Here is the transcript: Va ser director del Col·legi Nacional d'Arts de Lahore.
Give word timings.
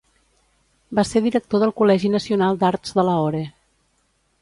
Va 0.99 1.03
ser 1.09 1.21
director 1.27 1.63
del 1.65 1.75
Col·legi 1.83 2.13
Nacional 2.17 2.61
d'Arts 2.65 2.99
de 3.01 3.07
Lahore. 3.11 3.47